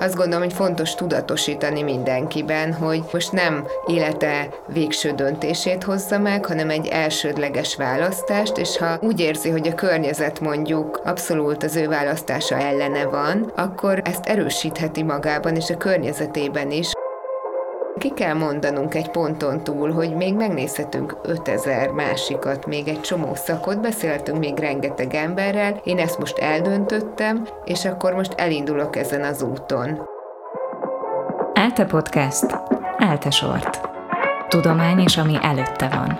[0.00, 6.70] Azt gondolom, hogy fontos tudatosítani mindenkiben, hogy most nem élete végső döntését hozza meg, hanem
[6.70, 12.56] egy elsődleges választást, és ha úgy érzi, hogy a környezet mondjuk abszolút az ő választása
[12.56, 16.97] ellene van, akkor ezt erősítheti magában és a környezetében is.
[17.98, 23.80] Ki kell mondanunk egy ponton túl, hogy még megnézhetünk 5000 másikat, még egy csomó szakot,
[23.80, 30.00] beszéltünk még rengeteg emberrel, én ezt most eldöntöttem, és akkor most elindulok ezen az úton.
[31.52, 32.46] ELTE Podcast.
[32.98, 33.80] ELTE Sort.
[34.48, 36.18] Tudomány és ami előtte van.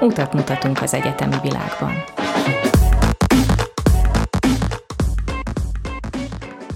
[0.00, 1.92] Utat mutatunk az egyetemi világban.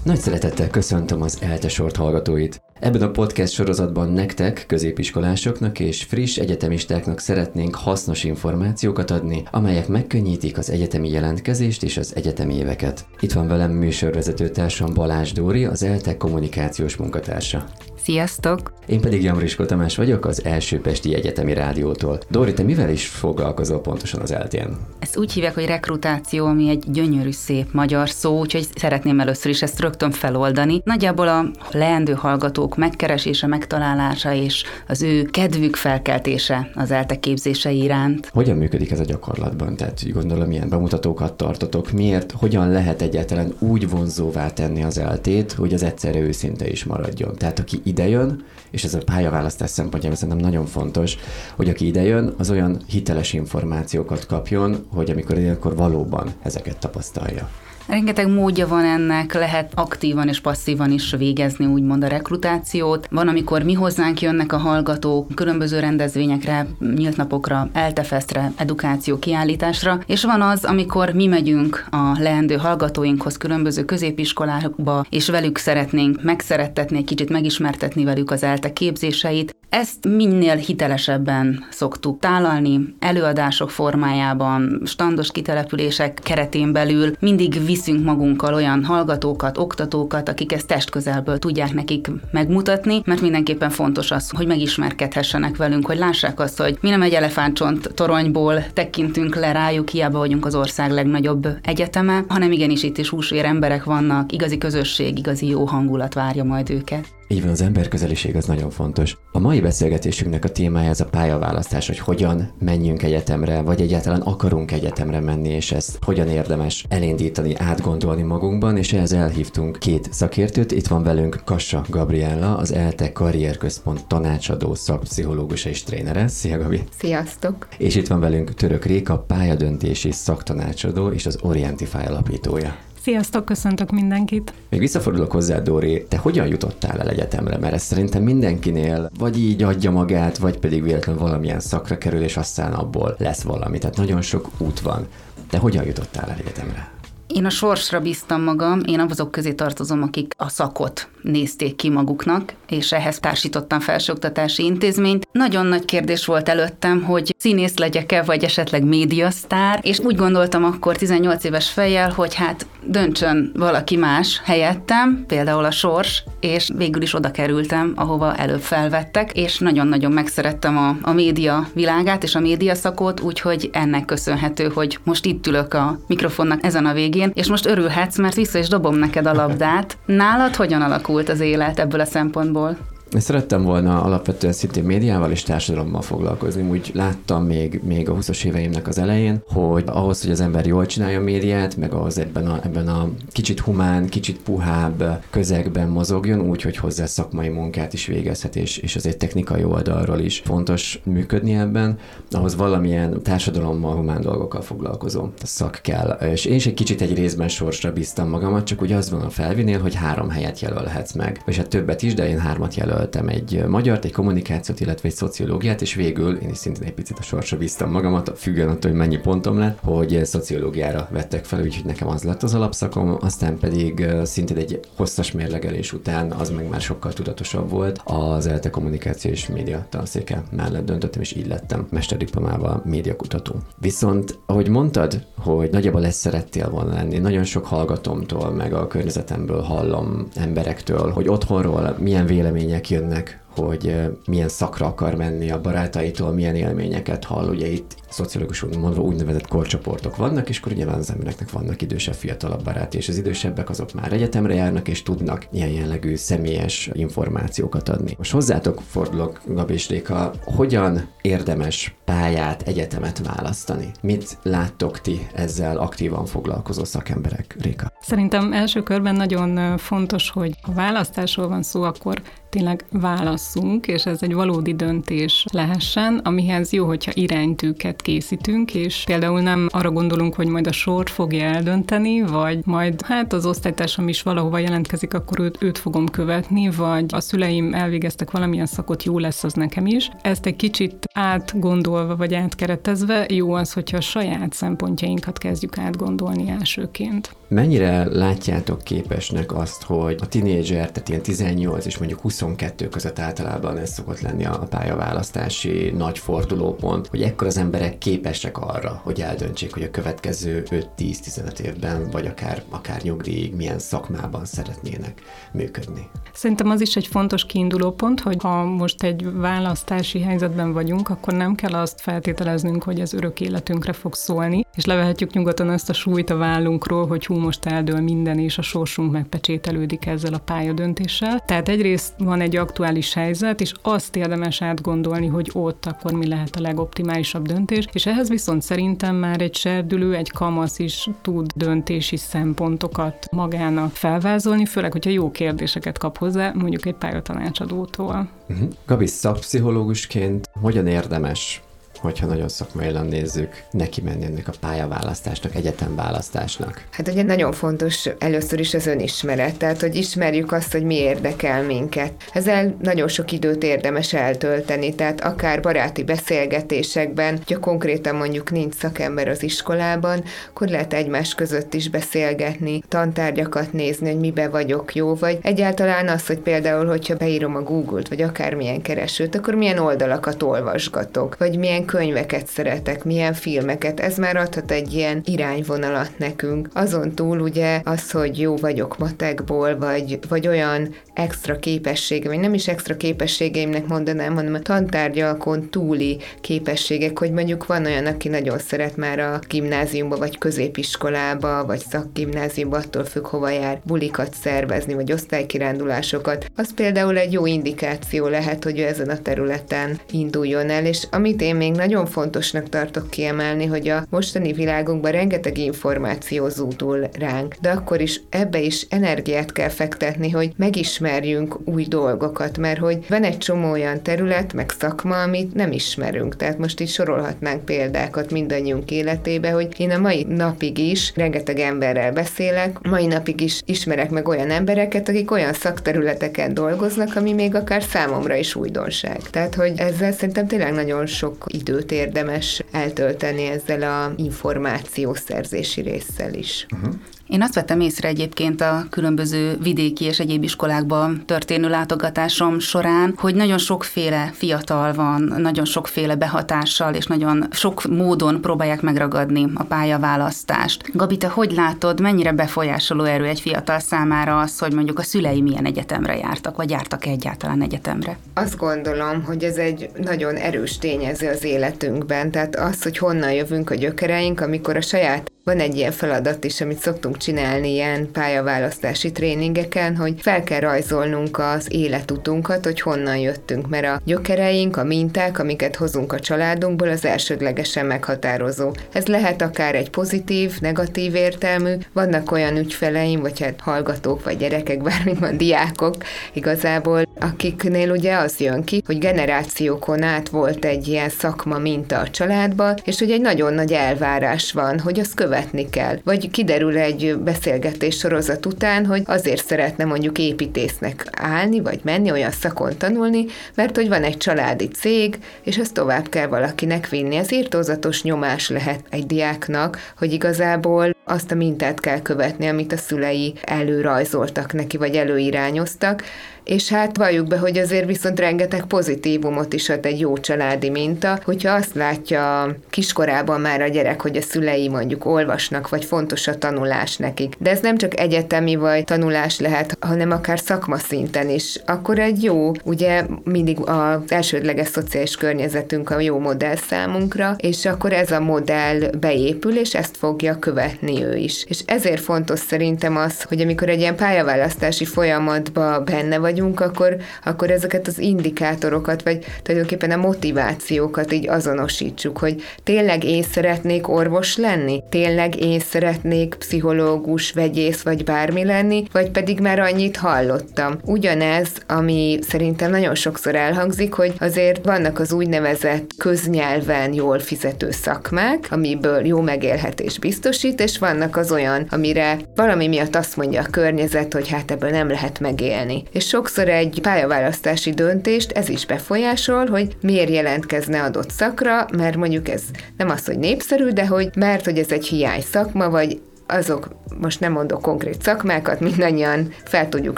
[0.03, 2.61] Nagy szeretettel köszöntöm az ELTE Sort hallgatóit.
[2.79, 10.57] Ebben a podcast sorozatban nektek, középiskolásoknak és friss egyetemistáknak szeretnénk hasznos információkat adni, amelyek megkönnyítik
[10.57, 13.05] az egyetemi jelentkezést és az egyetemi éveket.
[13.19, 17.65] Itt van velem műsorvezető társam Balázs Dóri, az ELTE kommunikációs munkatársa.
[18.07, 18.71] Sziasztok!
[18.85, 22.19] Én pedig Jamrisko Tamás vagyok az Első Pesti Egyetemi Rádiótól.
[22.29, 24.77] Dóri, te mivel is foglalkozol pontosan az eltén?
[24.99, 29.61] Ezt úgy hívják, hogy rekrutáció, ami egy gyönyörű, szép magyar szó, úgyhogy szeretném először is
[29.61, 30.81] ezt rögtön feloldani.
[30.83, 38.29] Nagyjából a leendő hallgatók megkeresése, megtalálása és az ő kedvük felkeltése az ELTE képzései iránt.
[38.33, 39.75] Hogyan működik ez a gyakorlatban?
[39.75, 45.73] Tehát gondolom, milyen bemutatókat tartotok, miért, hogyan lehet egyáltalán úgy vonzóvá tenni az eltét, hogy
[45.73, 47.35] az egyszerre őszinte is maradjon.
[47.35, 51.17] Tehát aki idejön, és ez a pályaválasztás szempontjából szerintem nagyon fontos,
[51.55, 57.49] hogy aki idejön, az olyan hiteles információkat kapjon, hogy amikor akkor valóban ezeket tapasztalja.
[57.87, 63.07] Rengeteg módja van ennek, lehet aktívan és passzívan is végezni úgymond a rekrutációt.
[63.11, 70.23] Van, amikor mi hozzánk jönnek a hallgatók különböző rendezvényekre, nyílt napokra, eltefesztre, edukáció kiállításra, és
[70.23, 77.05] van az, amikor mi megyünk a leendő hallgatóinkhoz különböző középiskolákba, és velük szeretnénk megszerettetni, egy
[77.05, 79.55] kicsit megismertetni velük az ELTE képzéseit.
[79.69, 88.83] Ezt minél hitelesebben szoktuk tálalni, előadások formájában, standos kitelepülések keretén belül mindig viszünk magunkkal olyan
[88.83, 95.85] hallgatókat, oktatókat, akik ezt testközelből tudják nekik megmutatni, mert mindenképpen fontos az, hogy megismerkedhessenek velünk,
[95.85, 100.55] hogy lássák azt, hogy mi nem egy elefántcsont toronyból tekintünk le rájuk, hiába vagyunk az
[100.55, 106.13] ország legnagyobb egyeteme, hanem igenis itt is húsvér emberek vannak, igazi közösség, igazi jó hangulat
[106.13, 107.16] várja majd őket.
[107.29, 109.17] Így van, az emberközeliség az nagyon fontos.
[109.31, 114.71] A mai beszélgetésünknek a témája ez a pályaválasztás, hogy hogyan menjünk egyetemre, vagy egyáltalán akarunk
[114.71, 120.71] egyetemre menni, és ezt hogyan érdemes elindítani, átgondolni magunkban, és ehhez elhívtunk két szakértőt.
[120.71, 126.27] Itt van velünk Kassa Gabriella, az ELTE Karrierközpont tanácsadó szakpszichológus és trénere.
[126.27, 126.83] Szia, Gabi!
[126.97, 127.67] Sziasztok!
[127.77, 132.86] És itt van velünk Török Réka, pályadöntési szaktanácsadó és az Orientify alapítója.
[133.07, 134.53] Sziasztok, köszöntök mindenkit!
[134.69, 137.57] Még visszafordulok hozzá, Dóri, te hogyan jutottál el egyetemre?
[137.57, 142.37] Mert ez szerintem mindenkinél vagy így adja magát, vagy pedig véletlenül valamilyen szakra kerül, és
[142.37, 143.77] aztán abból lesz valami.
[143.77, 145.07] Tehát nagyon sok út van.
[145.49, 146.91] Te hogyan jutottál el egyetemre?
[147.27, 152.53] Én a sorsra bíztam magam, én azok közé tartozom, akik a szakot nézték ki maguknak,
[152.69, 155.27] és ehhez társítottam felsőoktatási intézményt.
[155.31, 160.95] Nagyon nagy kérdés volt előttem, hogy színész legyek-e, vagy esetleg médiasztár, és úgy gondoltam akkor
[160.95, 167.13] 18 éves fejjel, hogy hát döntsön valaki más helyettem, például a sors, és végül is
[167.13, 172.75] oda kerültem, ahova előbb felvettek, és nagyon-nagyon megszerettem a, a média világát és a média
[172.75, 177.65] szakot, úgyhogy ennek köszönhető, hogy most itt ülök a mikrofonnak ezen a végén, és most
[177.65, 179.97] örülhetsz, mert vissza is dobom neked a labdát.
[180.05, 182.77] Nálad hogyan alakult az élet ebből a szempontból?
[183.13, 186.69] Én szerettem volna alapvetően szintén médiával és társadalommal foglalkozni.
[186.69, 190.85] Úgy láttam még, még a 20-as éveimnek az elején, hogy ahhoz, hogy az ember jól
[190.85, 196.39] csinálja a médiát, meg ahhoz ebben a, ebben a kicsit humán, kicsit puhább közegben mozogjon,
[196.39, 201.53] úgy, hogy hozzá szakmai munkát is végezhet, és, és azért technikai oldalról is fontos működni
[201.53, 201.97] ebben,
[202.31, 206.09] ahhoz valamilyen társadalommal, humán dolgokkal foglalkozó szak kell.
[206.09, 209.29] És én is egy kicsit egy részben sorsra bíztam magamat, csak úgy az van a
[209.29, 211.41] felvinél, hogy három helyet jelölhetsz meg.
[211.45, 215.15] És hát többet is, de én hármat jelöl jelöltem egy magyart, egy kommunikációt, illetve egy
[215.15, 218.99] szociológiát, és végül én is szintén egy picit a sorsra bíztam magamat, függően attól, hogy
[218.99, 224.05] mennyi pontom lett, hogy szociológiára vettek fel, úgyhogy nekem az lett az alapszakom, aztán pedig
[224.23, 228.01] szintén egy hosszas mérlegelés után az meg már sokkal tudatosabb volt.
[228.03, 233.55] Az ELTE kommunikáció és média tanszéke mellett döntöttem, és így lettem mesterdiplomával médiakutató.
[233.77, 239.61] Viszont, ahogy mondtad, hogy nagyjából ezt szerettél volna lenni, nagyon sok hallgatomtól, meg a környezetemből
[239.61, 243.95] hallom emberektől, hogy otthonról milyen vélemények jönnek, hogy
[244.27, 247.49] milyen szakra akar menni a barátaitól, milyen élményeket hall.
[247.49, 252.63] Ugye itt szociológusul mondva úgynevezett korcsoportok vannak, és akkor nyilván az embereknek vannak idősebb, fiatalabb
[252.63, 258.13] barát, és az idősebbek azok már egyetemre járnak, és tudnak ilyen jellegű személyes információkat adni.
[258.17, 263.91] Most hozzátok fordulok, Gabi és Réka, hogyan érdemes pályát, egyetemet választani?
[264.01, 267.91] Mit láttok ti ezzel aktívan foglalkozó szakemberek, Réka?
[268.01, 274.23] Szerintem első körben nagyon fontos, hogy a választásról van szó, akkor tényleg válasszunk, és ez
[274.23, 280.47] egy valódi döntés lehessen, amihez jó, hogyha iránytűket készítünk, és például nem arra gondolunk, hogy
[280.47, 285.63] majd a sort fogja eldönteni, vagy majd hát az osztálytársam is valahova jelentkezik, akkor őt,
[285.63, 290.09] őt fogom követni, vagy a szüleim elvégeztek valamilyen szakot, jó lesz az nekem is.
[290.21, 297.35] Ezt egy kicsit átgondolva, vagy átkeretezve jó az, hogyha a saját szempontjainkat kezdjük átgondolni elsőként.
[297.49, 303.77] Mennyire látjátok képesnek azt, hogy a tinédzser, tehát ilyen 18 és mondjuk 22 között általában
[303.77, 309.73] ez szokott lenni a pályaválasztási nagy fordulópont, hogy ekkor az emberek képesek arra, hogy eldöntsék,
[309.73, 310.63] hogy a következő
[310.97, 315.21] 5-10-15 évben, vagy akár, akár nyugdíjig milyen szakmában szeretnének
[315.51, 316.09] működni.
[316.33, 321.33] Szerintem az is egy fontos kiinduló pont, hogy ha most egy választási helyzetben vagyunk, akkor
[321.33, 325.93] nem kell azt feltételeznünk, hogy ez örök életünkre fog szólni, és levehetjük nyugodtan ezt a
[325.93, 331.39] súlyt a vállunkról, hogy hú, most eldől minden, és a sorsunk megpecsételődik ezzel a pályadöntéssel.
[331.39, 336.55] Tehát egyrészt van egy aktuális helyzet, és azt érdemes átgondolni, hogy ott akkor mi lehet
[336.55, 342.17] a legoptimálisabb döntés, és ehhez viszont szerintem már egy serdülő, egy kamasz is tud döntési
[342.17, 348.29] szempontokat magának felvázolni, főleg, hogyha jó kérdéseket kap hozzá, mondjuk egy pályatanácsadótól.
[348.49, 348.69] Uh-huh.
[348.85, 351.61] Gabi, szakpszichológusként hogyan érdemes
[352.01, 356.83] hogyha nagyon szakmailan nézzük, neki menni ennek a pályaválasztásnak, egyetemválasztásnak?
[356.91, 361.63] Hát ugye nagyon fontos először is az önismeret, tehát hogy ismerjük azt, hogy mi érdekel
[361.63, 362.13] minket.
[362.33, 369.27] Ezzel nagyon sok időt érdemes eltölteni, tehát akár baráti beszélgetésekben, hogyha konkrétan mondjuk nincs szakember
[369.27, 375.37] az iskolában, akkor lehet egymás között is beszélgetni, tantárgyakat nézni, hogy mibe vagyok jó, vagy
[375.41, 381.37] egyáltalán az, hogy például, hogyha beírom a Google-t, vagy akármilyen keresőt, akkor milyen oldalakat olvasgatok,
[381.37, 386.69] vagy milyen könyveket szeretek, milyen filmeket, ez már adhat egy ilyen irányvonalat nekünk.
[386.73, 392.53] Azon túl ugye az, hogy jó vagyok matekból, vagy, vagy olyan extra képessége, vagy nem
[392.53, 398.59] is extra képességeimnek mondanám, hanem a tantárgyalkon túli képességek, hogy mondjuk van olyan, aki nagyon
[398.59, 405.11] szeret már a gimnáziumba, vagy középiskolába, vagy szakgimnáziumba, attól függ, hova jár, bulikat szervezni, vagy
[405.11, 406.45] osztálykirándulásokat.
[406.55, 411.41] Az például egy jó indikáció lehet, hogy ő ezen a területen induljon el, és amit
[411.41, 417.69] én még nagyon fontosnak tartok kiemelni, hogy a mostani világunkban rengeteg információ zúdul ránk, de
[417.69, 423.37] akkor is ebbe is energiát kell fektetni, hogy megismerjünk új dolgokat, mert hogy van egy
[423.37, 426.35] csomó olyan terület, meg szakma, amit nem ismerünk.
[426.35, 432.11] Tehát most is sorolhatnánk példákat mindannyiunk életébe, hogy én a mai napig is rengeteg emberrel
[432.11, 437.83] beszélek, mai napig is ismerek meg olyan embereket, akik olyan szakterületeken dolgoznak, ami még akár
[437.83, 439.19] számomra is újdonság.
[439.29, 446.65] Tehát, hogy ezzel szerintem tényleg nagyon sok időt érdemes eltölteni ezzel a információszerzési résszel is.
[446.75, 446.93] Uh-huh.
[447.27, 453.35] Én azt vettem észre egyébként a különböző vidéki és egyéb iskolákban történő látogatásom során, hogy
[453.35, 460.89] nagyon sokféle fiatal van, nagyon sokféle behatással, és nagyon sok módon próbálják megragadni a pályaválasztást.
[460.93, 465.41] Gabi, te hogy látod, mennyire befolyásoló erő egy fiatal számára az, hogy mondjuk a szülei
[465.41, 468.17] milyen egyetemre jártak, vagy jártak -e egyáltalán egyetemre?
[468.33, 473.69] Azt gondolom, hogy ez egy nagyon erős tényező az életünkben, tehát az, hogy honnan jövünk
[473.69, 479.11] a gyökereink, amikor a saját van egy ilyen feladat is, amit szoktunk csinálni ilyen pályaválasztási
[479.11, 485.39] tréningeken, hogy fel kell rajzolnunk az életutunkat, hogy honnan jöttünk, mert a gyökereink, a minták,
[485.39, 488.71] amiket hozunk a családunkból, az elsődlegesen meghatározó.
[488.91, 494.81] Ez lehet akár egy pozitív, negatív értelmű, vannak olyan ügyfeleim, vagy hát hallgatók, vagy gyerekek,
[494.87, 495.95] bármit van, diákok
[496.33, 502.09] igazából, akiknél ugye az jön ki, hogy generációkon át volt egy ilyen szakma minta a
[502.09, 505.97] családban, és hogy egy nagyon nagy elvárás van, hogy azt követni kell.
[506.03, 512.31] Vagy kiderül egy beszélgetés sorozat után, hogy azért szeretne mondjuk építésznek állni, vagy menni, olyan
[512.31, 513.25] szakon tanulni,
[513.55, 517.15] mert hogy van egy családi cég, és ezt tovább kell valakinek vinni.
[517.15, 522.77] Ez írtózatos nyomás lehet egy diáknak, hogy igazából azt a mintát kell követni, amit a
[522.77, 526.03] szülei előrajzoltak neki, vagy előirányoztak,
[526.47, 531.19] és hát valljuk be, hogy azért viszont rengeteg pozitívumot is ad egy jó családi minta,
[531.23, 536.37] hogyha azt látja kiskorában már a gyerek, hogy a szülei mondjuk olvasnak, vagy fontos a
[536.37, 537.33] tanulás nekik.
[537.37, 541.59] De ez nem csak egyetemi vagy tanulás lehet, hanem akár szakmaszinten is.
[541.65, 547.93] Akkor egy jó, ugye mindig az elsődleges szociális környezetünk a jó modell számunkra, és akkor
[547.93, 551.45] ez a modell beépül, és ezt fogja követni ő is.
[551.47, 556.95] És ezért fontos szerintem az, hogy amikor egy ilyen pályaválasztási folyamatban benne vagy, vagyunk, akkor,
[557.23, 564.37] akkor ezeket az indikátorokat, vagy tulajdonképpen a motivációkat így azonosítsuk, hogy tényleg én szeretnék orvos
[564.37, 570.77] lenni, tényleg én szeretnék pszichológus, vegyész, vagy bármi lenni, vagy pedig már annyit hallottam.
[570.85, 578.47] Ugyanez, ami szerintem nagyon sokszor elhangzik, hogy azért vannak az úgynevezett köznyelven jól fizető szakmák,
[578.49, 584.13] amiből jó megélhetés biztosít, és vannak az olyan, amire valami miatt azt mondja a környezet,
[584.13, 585.83] hogy hát ebből nem lehet megélni.
[585.91, 591.95] És sok sokszor egy pályaválasztási döntést ez is befolyásol, hogy miért jelentkezne adott szakra, mert
[591.95, 592.41] mondjuk ez
[592.77, 596.67] nem az, hogy népszerű, de hogy mert hogy ez egy hiány szakma, vagy azok,
[596.99, 599.97] most nem mondok konkrét szakmákat, mindannyian fel tudjuk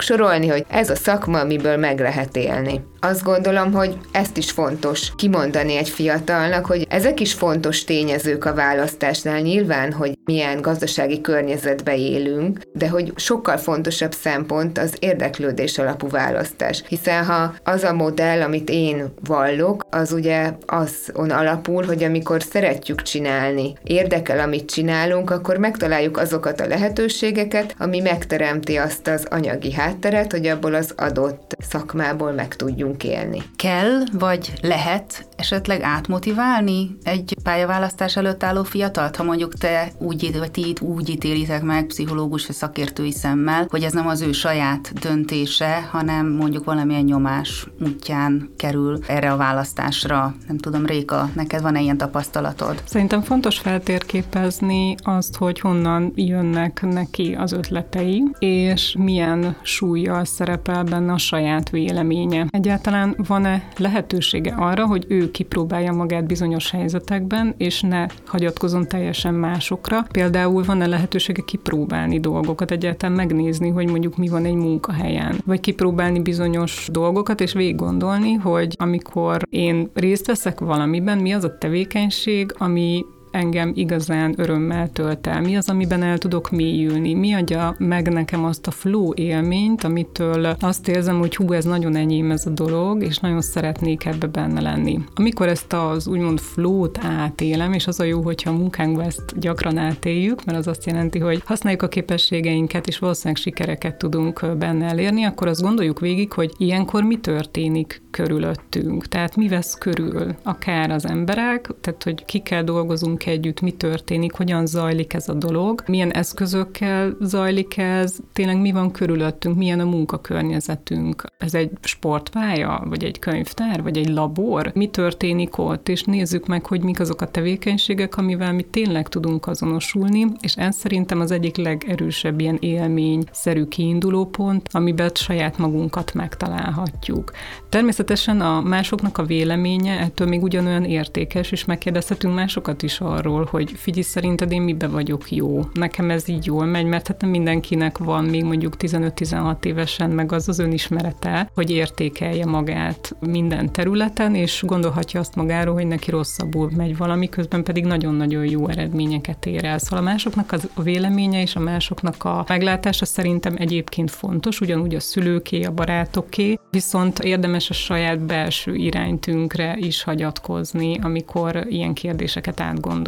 [0.00, 2.88] sorolni, hogy ez a szakma, amiből meg lehet élni.
[3.02, 8.54] Azt gondolom, hogy ezt is fontos kimondani egy fiatalnak, hogy ezek is fontos tényezők a
[8.54, 16.08] választásnál nyilván, hogy milyen gazdasági környezetbe élünk, de hogy sokkal fontosabb szempont az érdeklődés alapú
[16.08, 16.82] választás.
[16.88, 23.02] Hiszen ha az a modell, amit én vallok, az ugye azon alapul, hogy amikor szeretjük
[23.02, 30.32] csinálni, érdekel, amit csinálunk, akkor megtaláljuk azokat a lehetőségeket, ami megteremti azt az anyagi hátteret,
[30.32, 33.42] hogy abból az adott szakmából meg tudjunk élni.
[33.56, 40.50] Kell, vagy lehet esetleg átmotiválni egy pályaválasztás előtt álló fiatalt, ha mondjuk te úgy, vagy
[40.50, 45.88] ti úgy ítélitek meg pszichológus vagy szakértői szemmel, hogy ez nem az ő saját döntése,
[45.90, 50.34] hanem mondjuk valamilyen nyomás útján kerül erre a választásra.
[50.46, 52.82] Nem tudom, Réka, neked van-e ilyen tapasztalatod?
[52.84, 61.12] Szerintem fontos feltérképezni azt, hogy honnan jönnek neki az ötletei, és milyen súlyjal szerepel benne
[61.12, 62.46] a saját véleménye.
[62.50, 70.06] Egyáltalán van-e lehetősége arra, hogy ő kipróbálja magát bizonyos helyzetekben, és ne hagyatkozon teljesen másokra.
[70.10, 76.20] Például van-e lehetősége kipróbálni dolgokat, egyáltalán megnézni, hogy mondjuk mi van egy munkahelyen, vagy kipróbálni
[76.20, 82.54] bizonyos dolgokat, és végig gondolni, hogy amikor én részt veszek valamiben, mi az a tevékenység,
[82.58, 85.40] ami engem igazán örömmel tölt el?
[85.40, 87.14] Mi az, amiben el tudok mélyülni?
[87.14, 91.96] Mi adja meg nekem azt a flow élményt, amitől azt érzem, hogy hú, ez nagyon
[91.96, 94.98] enyém ez a dolog, és nagyon szeretnék ebbe benne lenni.
[95.14, 99.76] Amikor ezt az úgymond flow-t átélem, és az a jó, hogyha a munkánkban ezt gyakran
[99.76, 105.24] átéljük, mert az azt jelenti, hogy használjuk a képességeinket, és valószínűleg sikereket tudunk benne elérni,
[105.24, 109.06] akkor azt gondoljuk végig, hogy ilyenkor mi történik körülöttünk.
[109.06, 114.66] Tehát mi vesz körül, akár az emberek, tehát hogy kikkel dolgozunk együtt, mi történik, hogyan
[114.66, 121.24] zajlik ez a dolog, milyen eszközökkel zajlik ez, tényleg mi van körülöttünk, milyen a munkakörnyezetünk.
[121.38, 124.70] Ez egy sportpálya, vagy egy könyvtár, vagy egy labor?
[124.74, 129.46] Mi történik ott, és nézzük meg, hogy mik azok a tevékenységek, amivel mi tényleg tudunk
[129.46, 137.32] azonosulni, és ez szerintem az egyik legerősebb ilyen élményszerű kiinduló pont, amiben saját magunkat megtalálhatjuk.
[137.68, 143.72] Természetesen a másoknak a véleménye ettől még ugyanolyan értékes, és megkérdezhetünk másokat is arról, hogy
[143.76, 145.60] figyelj, szerinted én mibe vagyok jó?
[145.72, 150.32] Nekem ez így jól megy, mert hát nem mindenkinek van még mondjuk 15-16 évesen meg
[150.32, 156.70] az az önismerete, hogy értékelje magát minden területen, és gondolhatja azt magáról, hogy neki rosszabbul
[156.76, 159.78] megy valami, közben pedig nagyon-nagyon jó eredményeket ér el.
[159.78, 164.94] Szóval a másoknak az a véleménye és a másoknak a meglátása szerintem egyébként fontos, ugyanúgy
[164.94, 172.60] a szülőké, a barátoké, viszont érdemes a saját belső iránytünkre is hagyatkozni, amikor ilyen kérdéseket
[172.60, 172.99] átgondolunk.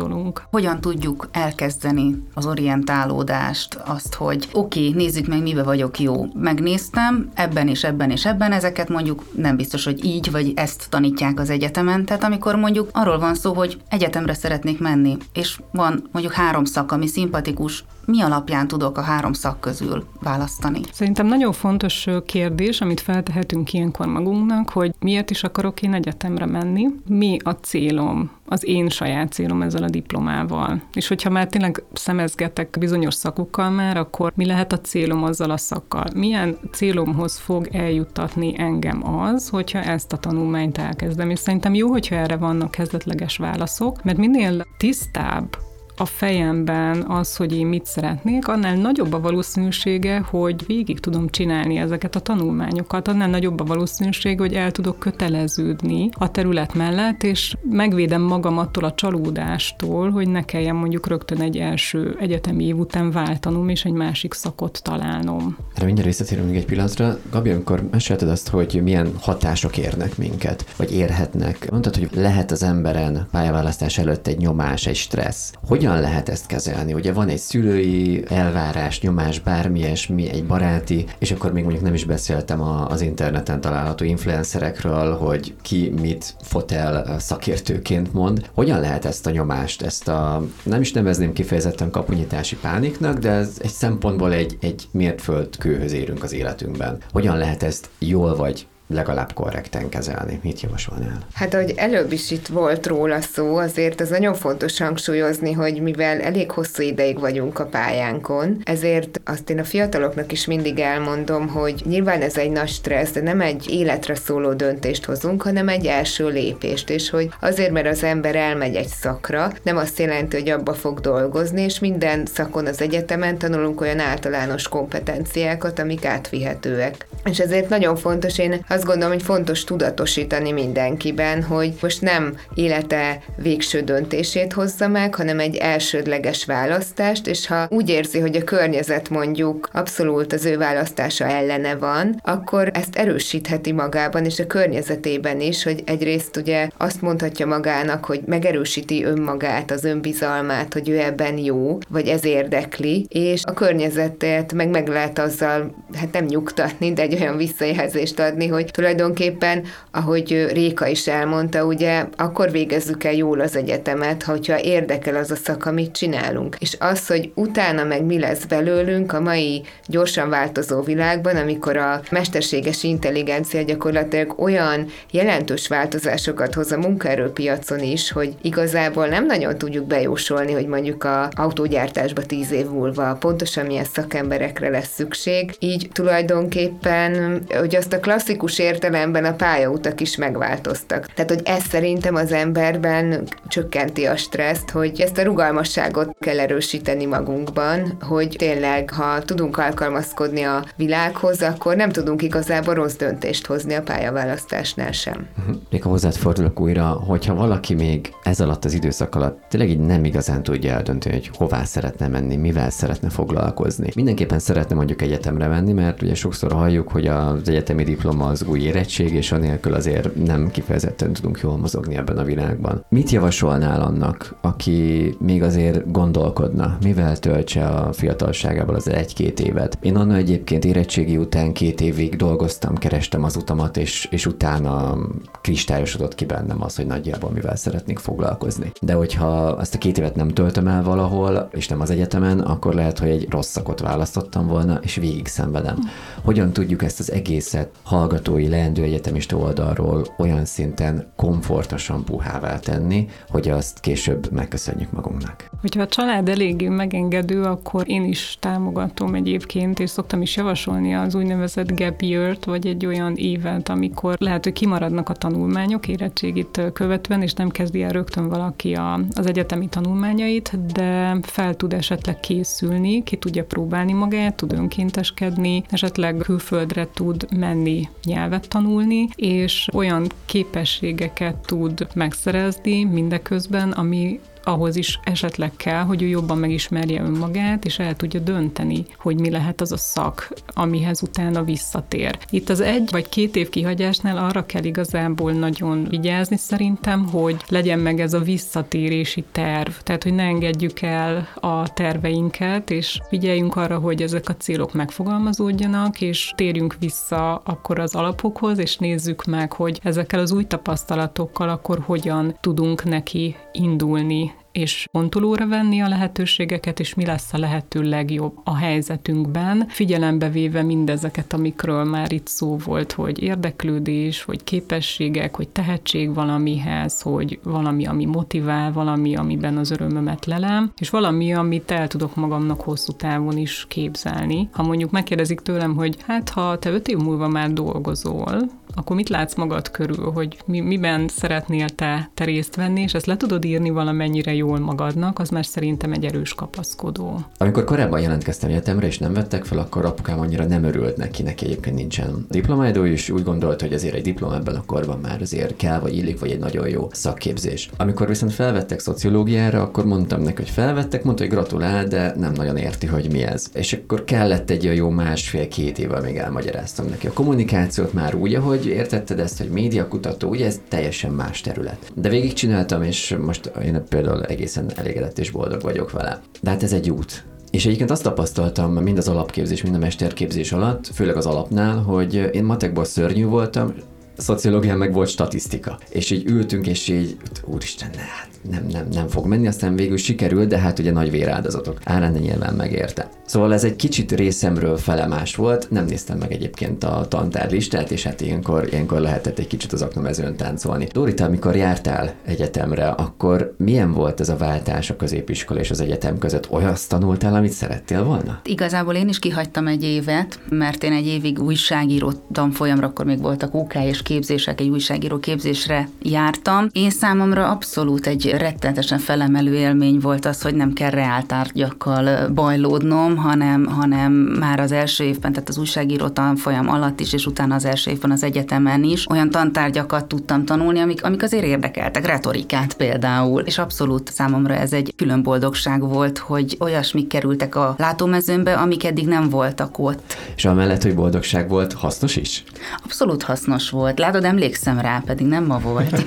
[0.51, 6.27] Hogyan tudjuk elkezdeni az orientálódást, azt, hogy oké, okay, nézzük meg, mibe vagyok jó.
[6.35, 11.41] Megnéztem, ebben és ebben és ebben, ezeket mondjuk nem biztos, hogy így vagy ezt tanítják
[11.41, 12.05] az egyetemen.
[12.05, 16.93] Tehát amikor mondjuk arról van szó, hogy egyetemre szeretnék menni, és van mondjuk három szak,
[16.93, 20.81] ami szimpatikus, mi alapján tudok a három szak közül választani?
[20.93, 26.89] Szerintem nagyon fontos kérdés, amit feltehetünk ilyenkor magunknak, hogy miért is akarok én egyetemre menni,
[27.07, 30.83] mi a célom, az én saját célom ezzel a diplomával.
[30.95, 35.57] És hogyha már tényleg szemezgetek bizonyos szakokkal már, akkor mi lehet a célom azzal a
[35.57, 36.07] szakkal?
[36.15, 41.31] Milyen célomhoz fog eljuttatni engem az, hogyha ezt a tanulmányt elkezdem?
[41.31, 45.57] És szerintem jó, hogyha erre vannak kezdetleges válaszok, mert minél tisztább
[46.03, 51.77] a fejemben az, hogy én mit szeretnék, annál nagyobb a valószínűsége, hogy végig tudom csinálni
[51.77, 57.57] ezeket a tanulmányokat, annál nagyobb a valószínűség, hogy el tudok köteleződni a terület mellett, és
[57.71, 63.11] megvédem magam attól a csalódástól, hogy ne kelljen mondjuk rögtön egy első egyetemi év után
[63.11, 65.57] váltanom, és egy másik szakot találnom.
[65.75, 67.19] Erre mindjárt visszatérünk még egy pillanatra.
[67.31, 72.63] Gabi, amikor mesélted azt, hogy milyen hatások érnek minket, vagy érhetnek, mondtad, hogy lehet az
[72.63, 75.53] emberen pályaválasztás előtt egy nyomás, egy stressz.
[75.67, 76.93] Hogyan lehet ezt kezelni?
[76.93, 81.95] Ugye van egy szülői elvárás, nyomás, bármi ilyesmi, egy baráti, és akkor még mondjuk nem
[81.95, 88.51] is beszéltem az interneten található influencerekről, hogy ki mit fotel szakértőként mond.
[88.55, 93.57] Hogyan lehet ezt a nyomást, ezt a nem is nevezném kifejezetten kapunyítási pániknak, de ez
[93.59, 96.99] egy szempontból egy, egy mértföldkőhöz érünk az életünkben.
[97.13, 100.41] Hogyan lehet ezt jól vagy legalább korrekten kezelni.
[100.43, 101.19] Mit javasolnál?
[101.35, 106.21] Hát, ahogy előbb is itt volt róla szó, azért az nagyon fontos hangsúlyozni, hogy mivel
[106.21, 111.83] elég hosszú ideig vagyunk a pályánkon, ezért azt én a fiataloknak is mindig elmondom, hogy
[111.85, 116.29] nyilván ez egy nagy stressz, de nem egy életre szóló döntést hozunk, hanem egy első
[116.29, 120.75] lépést, és hogy azért, mert az ember elmegy egy szakra, nem azt jelenti, hogy abba
[120.75, 127.07] fog dolgozni, és minden szakon az egyetemen tanulunk olyan általános kompetenciákat, amik átvihetőek.
[127.25, 133.23] És ezért nagyon fontos, én azt gondolom, hogy fontos tudatosítani mindenkiben, hogy most nem élete
[133.37, 139.09] végső döntését hozza meg, hanem egy elsődleges választást, és ha úgy érzi, hogy a környezet
[139.09, 145.63] mondjuk abszolút az ő választása ellene van, akkor ezt erősítheti magában és a környezetében is,
[145.63, 151.79] hogy egyrészt ugye azt mondhatja magának, hogy megerősíti önmagát, az önbizalmát, hogy ő ebben jó,
[151.89, 157.15] vagy ez érdekli, és a környezetet meg meg lehet azzal, hát nem nyugtatni, de egy
[157.21, 163.57] olyan visszajelzést adni, hogy tulajdonképpen, ahogy Réka is elmondta, ugye, akkor végezzük el jól az
[163.57, 166.57] egyetemet, hogyha érdekel az a szak, amit csinálunk.
[166.59, 172.01] És az, hogy utána meg mi lesz belőlünk a mai gyorsan változó világban, amikor a
[172.11, 179.87] mesterséges intelligencia gyakorlatilag olyan jelentős változásokat hoz a munkaerőpiacon is, hogy igazából nem nagyon tudjuk
[179.87, 185.55] bejósolni, hogy mondjuk a autógyártásba tíz év múlva pontosan milyen szakemberekre lesz szükség.
[185.59, 191.07] Így tulajdonképpen, hogy azt a klasszikus értelemben a pályautak is megváltoztak.
[191.07, 197.07] Tehát, hogy ez szerintem az emberben csökkenti a stresszt, hogy ezt a rugalmasságot kell erősíteni
[197.07, 203.75] magunkban, hogy tényleg, ha tudunk alkalmazkodni a világhoz, akkor nem tudunk igazából rossz döntést hozni
[203.75, 205.27] a pályaválasztásnál sem.
[205.47, 205.57] Mhm.
[205.71, 209.79] Még ha hozzád fordulok újra, hogyha valaki még ez alatt az időszak alatt tényleg így
[209.79, 213.91] nem igazán tudja eldönteni, hogy hová szeretne menni, mivel szeretne foglalkozni.
[213.95, 218.61] Mindenképpen szeretne mondjuk egyetemre menni, mert ugye sokszor halljuk, hogy az egyetemi diploma az új
[218.61, 222.85] érettség, és anélkül azért nem kifejezetten tudunk jól mozogni ebben a világban.
[222.89, 229.79] Mit javasolnál annak, aki még azért gondolkodna, mivel töltse a fiatalságával az egy-két évet?
[229.81, 234.99] Én annak egyébként érettségi után két évig dolgoztam, kerestem az utamat, és, és utána
[235.41, 238.73] kristályosodott ki bennem az, hogy nagyjából mivel szeretnék foglalkozni.
[238.81, 242.75] De hogyha ezt a két évet nem töltöm el valahol, és nem az egyetemen, akkor
[242.75, 245.79] lehet, hogy egy rossz szakot választottam volna, és végig szenvedem.
[246.25, 253.09] Hogyan tudjuk ezt az egészet hallgatói hallgatói leendő egyetemista oldalról olyan szinten komfortosan puhává tenni,
[253.29, 255.51] hogy azt később megköszönjük magunknak.
[255.61, 261.15] Hogyha a család eléggé megengedő, akkor én is támogatom egyébként, és szoktam is javasolni az
[261.15, 267.23] úgynevezett gap year vagy egy olyan évet, amikor lehet, hogy kimaradnak a tanulmányok érettségit követően,
[267.23, 273.03] és nem kezdi el rögtön valaki a, az egyetemi tanulmányait, de fel tud esetleg készülni,
[273.03, 280.07] ki tudja próbálni magát, tud önkénteskedni, esetleg külföldre tud menni nyelv nyelvet tanulni, és olyan
[280.25, 287.79] képességeket tud megszerezni mindeközben, ami ahhoz is esetleg kell, hogy ő jobban megismerje önmagát, és
[287.79, 292.19] el tudja dönteni, hogy mi lehet az a szak, amihez utána visszatér.
[292.31, 297.79] Itt az egy vagy két év kihagyásnál arra kell igazából nagyon vigyázni szerintem, hogy legyen
[297.79, 303.79] meg ez a visszatérési terv, tehát hogy ne engedjük el a terveinket, és figyeljünk arra,
[303.79, 309.81] hogy ezek a célok megfogalmazódjanak, és térjünk vissza akkor az alapokhoz, és nézzük meg, hogy
[309.83, 316.95] ezekkel az új tapasztalatokkal akkor hogyan tudunk neki indulni és pontolóra venni a lehetőségeket, és
[316.95, 322.93] mi lesz a lehető legjobb a helyzetünkben, figyelembe véve mindezeket, amikről már itt szó volt,
[322.93, 330.27] hogy érdeklődés, hogy képességek, hogy tehetség valamihez, hogy valami, ami motivál, valami, amiben az örömömet
[330.27, 334.49] lelem, és valami, amit el tudok magamnak hosszú távon is képzelni.
[334.53, 339.09] Ha mondjuk megkérdezik tőlem, hogy hát ha te öt év múlva már dolgozol, akkor mit
[339.09, 343.45] látsz magad körül, hogy mi, miben szeretnél te, te részt venni, és ezt le tudod
[343.45, 347.21] írni valamennyire jól magadnak, az már szerintem egy erős kapaszkodó.
[347.39, 351.45] Amikor korábban jelentkeztem egyetemre, és nem vettek fel, akkor apukám annyira nem örült neki, neki
[351.45, 355.57] egyébként nincsen diplomáidó, és úgy gondolta, hogy azért egy diploma ebben a korban már azért
[355.57, 357.71] kell, vagy illik, vagy egy nagyon jó szakképzés.
[357.77, 362.57] Amikor viszont felvettek szociológiára, akkor mondtam neki, hogy felvettek, mondta, hogy gratulál, de nem nagyon
[362.57, 363.47] érti, hogy mi ez.
[363.55, 367.07] És akkor kellett egy jó másfél-két évvel még elmagyaráztam neki.
[367.07, 371.93] A kommunikációt már úgy, ahogy értetted ezt, hogy médiakutató, ugye ez teljesen más terület.
[371.95, 376.21] De végigcsináltam, és most én például egészen elégedett és boldog vagyok vele.
[376.41, 377.25] De hát ez egy út.
[377.51, 382.31] És egyébként azt tapasztaltam mind az alapképzés, mind a mesterképzés alatt, főleg az alapnál, hogy
[382.33, 383.75] én matekból szörnyű voltam,
[384.17, 385.79] szociológián meg volt statisztika.
[385.89, 389.97] És így ültünk, és így, úristen, ne, hát nem, nem, nem fog menni, aztán végül
[389.97, 393.09] sikerült, de hát ugye nagy véráldozatok árán nyilván megérte.
[393.27, 398.21] Szóval ez egy kicsit részemről felemás volt, nem néztem meg egyébként a tantárlistát, és hát
[398.21, 400.87] ilyenkor, ilyenkor lehetett egy kicsit az aknamezőn táncolni.
[400.93, 406.19] Dorita, amikor jártál egyetemre, akkor milyen volt ez a váltás a középiskola és az egyetem
[406.19, 406.51] között?
[406.51, 408.41] Olyaszt tanultál, amit szerettél volna?
[408.45, 413.55] Igazából én is kihagytam egy évet, mert én egy évig újságíró tanfolyamra, akkor még voltak
[413.55, 416.67] UK és képzések, egy újságíró képzésre jártam.
[416.73, 423.67] Én számomra abszolút egy rettenetesen felemelő élmény volt az, hogy nem kell reáltárgyakkal bajlódnom, hanem,
[423.67, 427.91] hanem már az első évben, tehát az újságíró tanfolyam alatt is, és utána az első
[427.91, 433.59] évben az egyetemen is olyan tantárgyakat tudtam tanulni, amik, amik azért érdekeltek, retorikát például, és
[433.59, 439.29] abszolút számomra ez egy külön boldogság volt, hogy olyasmik kerültek a látómezőmbe, amik eddig nem
[439.29, 440.17] voltak ott.
[440.37, 442.45] És amellett, hogy boldogság volt, hasznos is?
[442.85, 443.92] Abszolút hasznos volt.
[443.99, 446.05] Látod, emlékszem rá, pedig nem ma volt.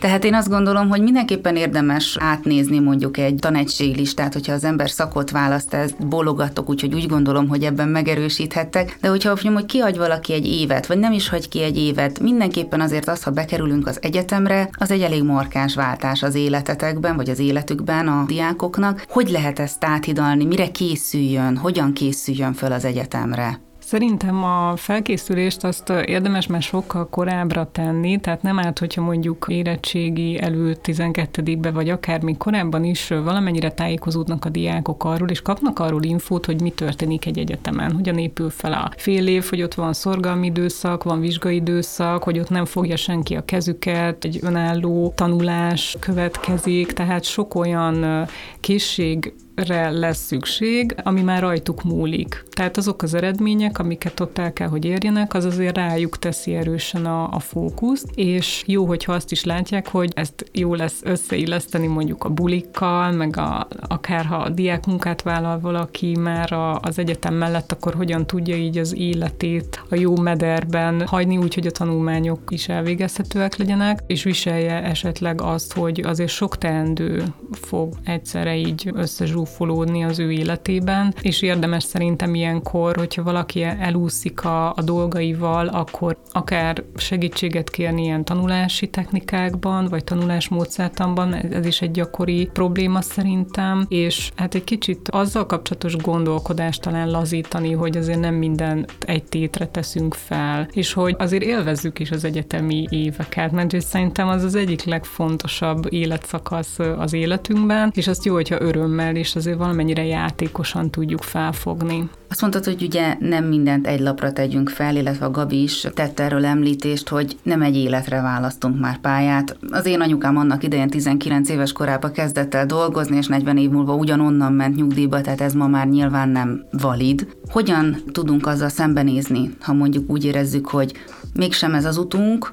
[0.00, 5.30] Tehát én azt gondolom, hogy mindenképpen érdemes átnézni mondjuk egy tanácséglistát, hogyha az ember szakot
[5.30, 10.32] választ, ezt bologatok, úgyhogy úgy gondolom, hogy ebben megerősíthettek, de hogyha mondjuk, hogy kihagy valaki
[10.32, 13.98] egy évet, vagy nem is hagy ki egy évet, mindenképpen azért az, ha bekerülünk az
[14.02, 19.04] egyetemre, az egy elég markáns váltás az életetekben, vagy az életükben a diákoknak.
[19.08, 23.60] Hogy lehet ezt áthidalni, mire készüljön, hogyan készüljön föl az egyetemre?
[23.92, 30.40] Szerintem a felkészülést azt érdemes már sokkal korábbra tenni, tehát nem árt, hogyha mondjuk érettségi
[30.40, 36.02] előtt 12-be, vagy akár még korábban is valamennyire tájékozódnak a diákok arról, és kapnak arról
[36.02, 39.92] infót, hogy mi történik egy egyetemen, hogyan épül fel a fél év, hogy ott van
[39.92, 45.96] szorgalmi időszak, van vizsgai időszak, hogy ott nem fogja senki a kezüket, egy önálló tanulás
[46.00, 48.26] következik, tehát sok olyan
[48.60, 52.44] készség re lesz szükség, ami már rajtuk múlik.
[52.50, 57.06] Tehát azok az eredmények, amiket ott el kell, hogy érjenek, az azért rájuk teszi erősen
[57.06, 62.24] a, a fókuszt, és jó, hogyha azt is látják, hogy ezt jó lesz összeilleszteni mondjuk
[62.24, 67.72] a bulikkal, meg a, akár ha a diákmunkát vállal valaki már a, az egyetem mellett,
[67.72, 72.68] akkor hogyan tudja így az életét a jó mederben hagyni, úgy, hogy a tanulmányok is
[72.68, 80.04] elvégezhetőek legyenek, és viselje esetleg azt, hogy azért sok teendő fog egyszerre így összezsúfolni zsúfolódni
[80.04, 86.82] az ő életében, és érdemes szerintem ilyenkor, hogyha valaki elúszik a, a dolgaival, akkor akár
[86.96, 94.54] segítséget kérni ilyen tanulási technikákban, vagy tanulásmódszertanban, ez is egy gyakori probléma szerintem, és hát
[94.54, 100.68] egy kicsit azzal kapcsolatos gondolkodást talán lazítani, hogy azért nem minden egy tétre teszünk fel,
[100.72, 106.78] és hogy azért élvezzük is az egyetemi éveket, mert szerintem az az egyik legfontosabb életszakasz
[106.98, 112.08] az életünkben, és azt jó, hogyha örömmel és és azért valamennyire játékosan tudjuk felfogni.
[112.28, 116.20] Azt mondtad, hogy ugye nem mindent egy lapra tegyünk fel, illetve a Gabi is tett
[116.20, 119.56] erről említést, hogy nem egy életre választunk már pályát.
[119.70, 123.94] Az én anyukám annak idején 19 éves korában kezdett el dolgozni, és 40 év múlva
[123.94, 127.26] ugyanonnan ment nyugdíjba, tehát ez ma már nyilván nem valid.
[127.50, 130.92] Hogyan tudunk azzal szembenézni, ha mondjuk úgy érezzük, hogy
[131.34, 132.52] mégsem ez az utunk,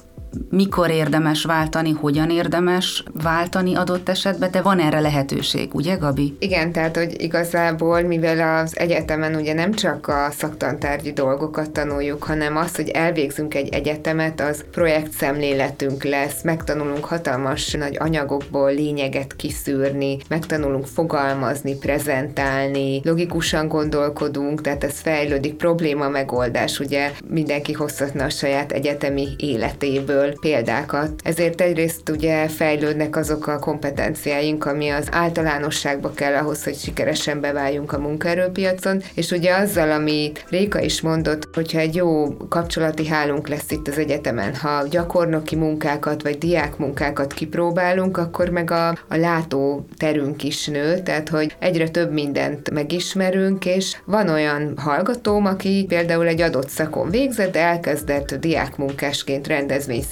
[0.49, 6.35] mikor érdemes váltani, hogyan érdemes váltani adott esetben, de van erre lehetőség, ugye Gabi?
[6.39, 12.57] Igen, tehát hogy igazából, mivel az egyetemen ugye nem csak a szaktantárgyi dolgokat tanuljuk, hanem
[12.57, 20.85] az, hogy elvégzünk egy egyetemet, az projektszemléletünk lesz, megtanulunk hatalmas nagy anyagokból lényeget kiszűrni, megtanulunk
[20.85, 29.27] fogalmazni, prezentálni, logikusan gondolkodunk, tehát ez fejlődik, probléma megoldás, ugye mindenki hozhatna a saját egyetemi
[29.37, 31.11] életéből, ebből példákat.
[31.23, 37.91] Ezért egyrészt ugye fejlődnek azok a kompetenciáink, ami az általánosságba kell ahhoz, hogy sikeresen beváljunk
[37.91, 43.71] a munkaerőpiacon, és ugye azzal, ami Réka is mondott, hogyha egy jó kapcsolati hálunk lesz
[43.71, 49.85] itt az egyetemen, ha gyakornoki munkákat vagy diák munkákat kipróbálunk, akkor meg a, a látó
[49.97, 56.27] terünk is nő, tehát hogy egyre több mindent megismerünk, és van olyan hallgatóm, aki például
[56.27, 59.47] egy adott szakon végzett, de elkezdett diákmunkásként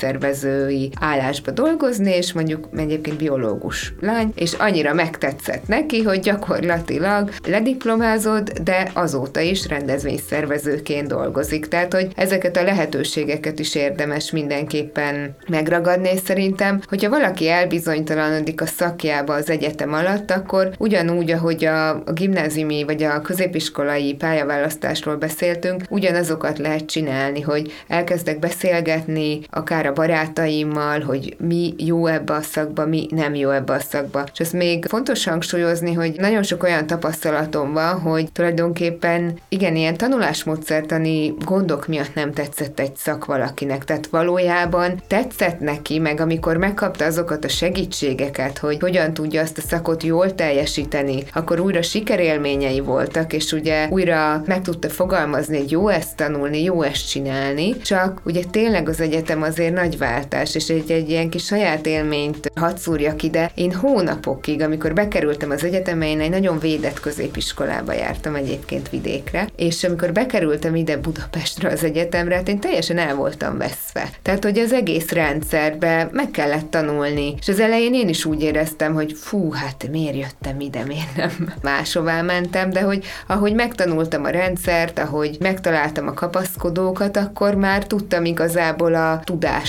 [0.01, 8.59] rendezvényszervezői állásba dolgozni, és mondjuk egyébként biológus lány, és annyira megtetszett neki, hogy gyakorlatilag lediplomázott,
[8.59, 11.67] de azóta is rendezvényszervezőként dolgozik.
[11.67, 18.65] Tehát, hogy ezeket a lehetőségeket is érdemes mindenképpen megragadni, és szerintem, hogyha valaki elbizonytalanodik a
[18.65, 25.83] szakjába az egyetem alatt, akkor ugyanúgy, ahogy a, a gimnáziumi vagy a középiskolai pályaválasztásról beszéltünk,
[25.89, 32.85] ugyanazokat lehet csinálni, hogy elkezdek beszélgetni, akár a barátaimmal, hogy mi jó ebbe a szakba,
[32.85, 34.23] mi nem jó ebbe a szakba.
[34.33, 39.97] És ez még fontos hangsúlyozni, hogy nagyon sok olyan tapasztalatom van, hogy tulajdonképpen igen, ilyen
[39.97, 43.83] tanulásmódszertani gondok miatt nem tetszett egy szak valakinek.
[43.83, 49.61] Tehát valójában tetszett neki, meg amikor megkapta azokat a segítségeket, hogy hogyan tudja azt a
[49.61, 55.87] szakot jól teljesíteni, akkor újra sikerélményei voltak, és ugye újra meg tudta fogalmazni, hogy jó
[55.87, 60.91] ezt tanulni, jó ezt csinálni, csak ugye tényleg az egyetem azért nagy váltás, és egy,
[60.91, 63.51] egy ilyen kis saját élményt hadd szúrjak ide.
[63.55, 69.83] Én hónapokig, amikor bekerültem az egyetemre, én egy nagyon védett középiskolába jártam egyébként vidékre, és
[69.83, 74.09] amikor bekerültem ide Budapestre az egyetemre, hát én teljesen el voltam veszve.
[74.21, 77.35] Tehát, hogy az egész rendszerbe meg kellett tanulni.
[77.39, 81.53] És az elején én is úgy éreztem, hogy fú, hát miért jöttem ide, miért nem
[81.61, 88.25] máshová mentem, de hogy ahogy megtanultam a rendszert, ahogy megtaláltam a kapaszkodókat, akkor már tudtam
[88.25, 89.66] igazából a tudás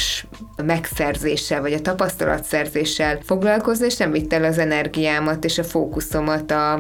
[0.62, 6.72] megszerzéssel, vagy a tapasztalatszerzéssel foglalkozni, és nem vitt el az energiámat és a fókuszomat a,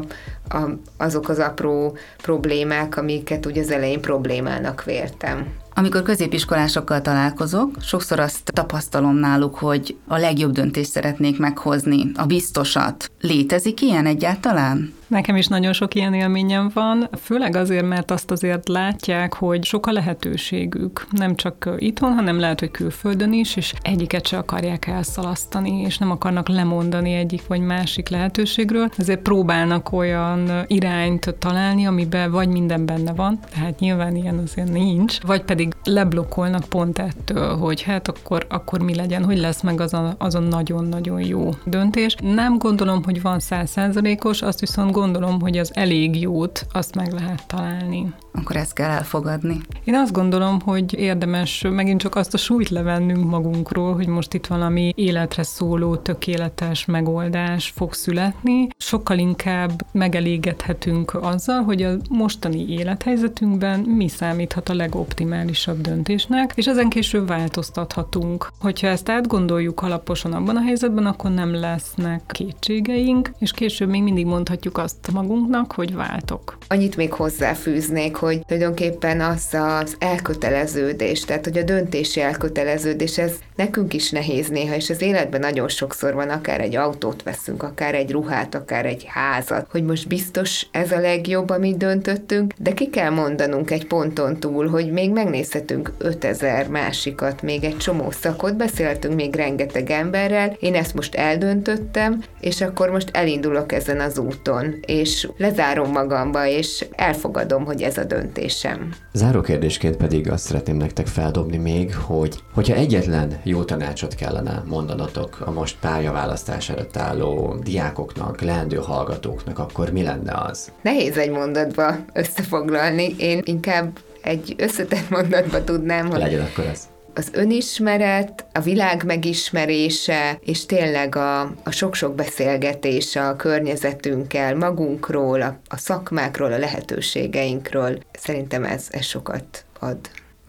[0.48, 5.46] a, azok az apró problémák, amiket ugye az elején problémának véltem.
[5.74, 13.10] Amikor középiskolásokkal találkozok, sokszor azt tapasztalom náluk, hogy a legjobb döntést szeretnék meghozni, a biztosat.
[13.20, 14.97] Létezik ilyen egyáltalán?
[15.08, 19.86] Nekem is nagyon sok ilyen élményem van, főleg azért, mert azt azért látják, hogy sok
[19.86, 21.06] a lehetőségük.
[21.10, 26.10] Nem csak itthon, hanem lehet, hogy külföldön is, és egyiket se akarják elszalasztani, és nem
[26.10, 28.88] akarnak lemondani egyik vagy másik lehetőségről.
[28.96, 35.20] Ezért próbálnak olyan irányt találni, amiben vagy minden benne van, tehát nyilván ilyen azért nincs,
[35.22, 39.94] vagy pedig leblokkolnak pont ettől, hogy hát akkor, akkor mi legyen, hogy lesz meg az
[39.94, 42.16] a, az a nagyon-nagyon jó döntés.
[42.22, 47.46] Nem gondolom, hogy van százszázalékos, azt viszont gondolom, hogy az elég jót, azt meg lehet
[47.46, 48.12] találni.
[48.32, 49.60] Akkor ezt kell elfogadni.
[49.84, 54.46] Én azt gondolom, hogy érdemes megint csak azt a súlyt levennünk magunkról, hogy most itt
[54.46, 58.68] valami életre szóló, tökéletes megoldás fog születni.
[58.76, 66.88] Sokkal inkább megelégedhetünk azzal, hogy a mostani élethelyzetünkben mi számíthat a legoptimálisabb döntésnek, és ezen
[66.88, 68.48] később változtathatunk.
[68.60, 74.26] Hogyha ezt átgondoljuk alaposan abban a helyzetben, akkor nem lesznek kétségeink, és később még mindig
[74.26, 76.58] mondhatjuk azt magunknak, hogy váltok.
[76.68, 83.94] Annyit még hozzáfűznék, hogy tulajdonképpen az az elköteleződés, tehát hogy a döntési elköteleződés, ez nekünk
[83.94, 88.10] is nehéz néha, és az életben nagyon sokszor van, akár egy autót veszünk, akár egy
[88.10, 93.10] ruhát, akár egy házat, hogy most biztos ez a legjobb, amit döntöttünk, de ki kell
[93.10, 99.34] mondanunk egy ponton túl, hogy még megnézhetünk 5000 másikat, még egy csomó szakot, beszéltünk még
[99.34, 105.90] rengeteg emberrel, én ezt most eldöntöttem, és akkor most elindulok ezen az úton, és lezárom
[105.90, 108.92] magamba, és elfogadom, hogy ez a döntésem.
[109.12, 115.40] Záró kérdésként pedig azt szeretném nektek feldobni még, hogy hogyha egyetlen jó tanácsot kellene mondanatok
[115.44, 120.72] a most pályaválasztás előtt álló diákoknak, leendő hallgatóknak, akkor mi lenne az?
[120.82, 123.14] Nehéz egy mondatba összefoglalni.
[123.18, 126.18] Én inkább egy összetett mondatba tudnám, hogy...
[126.18, 133.36] Legyen akkor ez az önismeret, a világ megismerése, és tényleg a, a sok-sok beszélgetés a
[133.36, 137.98] környezetünkkel, magunkról, a, a szakmákról, a lehetőségeinkről.
[138.12, 139.98] Szerintem ez, ez sokat ad.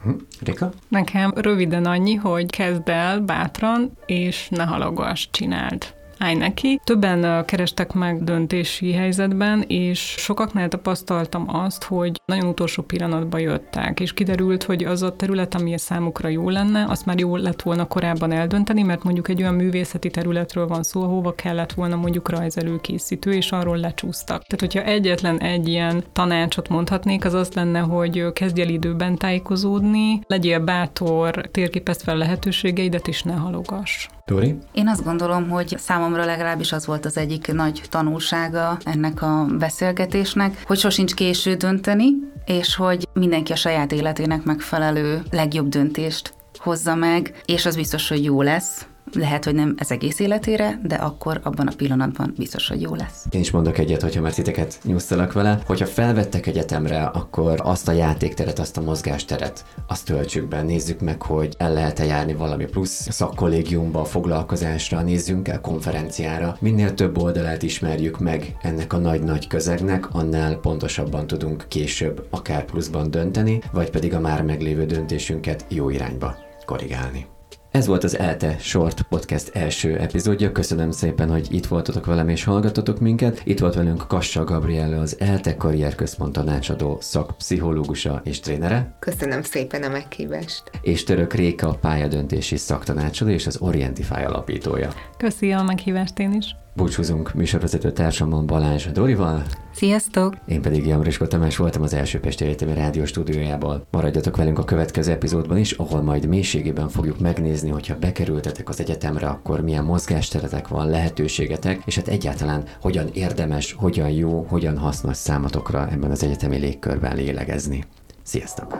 [0.03, 0.09] Hm?
[0.43, 0.71] Rika?
[0.87, 6.79] Nekem röviden annyi, hogy kezd el bátran, és ne halagas csináld állj neki.
[6.83, 14.13] Többen kerestek meg döntési helyzetben, és sokaknál tapasztaltam azt, hogy nagyon utolsó pillanatban jöttek, és
[14.13, 17.87] kiderült, hogy az a terület, ami a számukra jó lenne, azt már jó lett volna
[17.87, 23.33] korábban eldönteni, mert mondjuk egy olyan művészeti területről van szó, ahova kellett volna mondjuk rajzelőkészítő,
[23.33, 24.43] és arról lecsúsztak.
[24.43, 30.21] Tehát, hogyha egyetlen egy ilyen tanácsot mondhatnék, az az lenne, hogy kezdj el időben tájékozódni,
[30.27, 34.07] legyél bátor, térképezd fel lehetőségeidet, és ne halogass.
[34.29, 34.57] Dori?
[34.71, 40.63] Én azt gondolom, hogy számomra legalábbis az volt az egyik nagy tanulsága ennek a beszélgetésnek,
[40.65, 42.05] hogy sosincs késő dönteni,
[42.45, 48.23] és hogy mindenki a saját életének megfelelő legjobb döntést hozza meg, és az biztos, hogy
[48.23, 52.81] jó lesz, lehet, hogy nem ez egész életére, de akkor abban a pillanatban biztos, hogy
[52.81, 53.25] jó lesz.
[53.29, 55.59] Én is mondok egyet, hogyha már titeket nyusztalak vele.
[55.65, 60.61] Hogyha felvettek egyetemre, akkor azt a játékteret, azt a mozgásteret, azt töltsük be.
[60.61, 66.57] Nézzük meg, hogy el lehet-e járni valami plusz szakkollégiumba, foglalkozásra, nézzünk el konferenciára.
[66.59, 73.11] Minél több oldalát ismerjük meg ennek a nagy-nagy közegnek, annál pontosabban tudunk később akár pluszban
[73.11, 77.38] dönteni, vagy pedig a már meglévő döntésünket jó irányba korrigálni.
[77.71, 80.51] Ez volt az ELTE Short Podcast első epizódja.
[80.51, 83.41] Köszönöm szépen, hogy itt voltatok velem és hallgatotok minket.
[83.43, 88.95] Itt volt velünk Kassa Gabriella, az ELTE Karrierközpont tanácsadó szakpszichológusa és trénere.
[88.99, 90.63] Köszönöm szépen a meghívást.
[90.81, 94.89] És Török Réka, pályadöntési szaktanácsadó és az Orientify alapítója.
[95.17, 96.55] Köszi a meghívást én is.
[96.79, 99.43] Búcsúzunk műsorvezető társamon Balázs Dorival.
[99.73, 100.33] Sziasztok!
[100.45, 103.87] Én pedig Jamrisko Tamás voltam az első Pesti Egyetemi Rádió stúdiójából.
[103.91, 109.27] Maradjatok velünk a következő epizódban is, ahol majd mélységében fogjuk megnézni, hogyha bekerültetek az egyetemre,
[109.27, 115.87] akkor milyen mozgásteretek van, lehetőségetek, és hát egyáltalán hogyan érdemes, hogyan jó, hogyan hasznos számatokra
[115.91, 117.83] ebben az egyetemi légkörben lélegezni.
[118.23, 118.77] Sziasztok!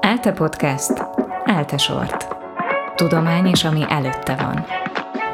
[0.00, 0.92] ELTE Podcast.
[1.44, 2.26] ELTE Sort.
[2.94, 4.85] Tudomány és ami előtte van.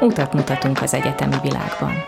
[0.03, 2.03] Utat mutatunk az egyetemi világban.